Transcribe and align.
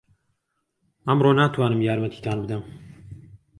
ئەمڕۆ 1.07 1.31
ناتوانم 1.39 1.81
یارمەتیتان 1.87 2.37
بدەم. 2.43 2.63